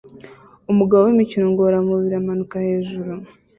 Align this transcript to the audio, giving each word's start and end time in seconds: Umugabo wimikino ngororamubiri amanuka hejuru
Umugabo 0.71 1.01
wimikino 1.03 1.45
ngororamubiri 1.51 2.15
amanuka 2.17 2.55
hejuru 2.67 3.11